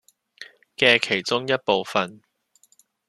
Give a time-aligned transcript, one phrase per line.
[0.77, 2.23] 嘅其中一部分